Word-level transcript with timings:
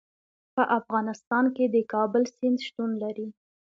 په 0.55 0.63
افغانستان 0.79 1.45
کې 1.55 1.65
د 1.69 1.77
کابل 1.93 2.23
سیند 2.35 2.57
شتون 2.67 2.89
لري. 3.03 3.27